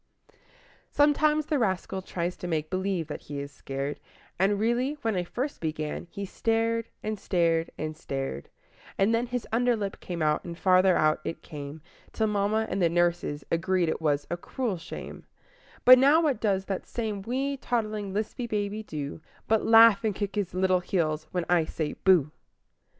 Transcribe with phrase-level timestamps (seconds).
[0.89, 3.99] Sometimes the rascal tries to make believe that he is scared,
[4.39, 8.49] And really, when I first began, he stared, and stared, and stared;
[8.97, 11.83] And then his under lip came out and farther out it came,
[12.13, 15.27] Till mamma and the nurse agreed it was a "cruel shame"
[15.85, 20.33] But now what does that same wee, toddling, lisping baby do But laugh and kick
[20.35, 22.31] his little heels when I say "Booh!"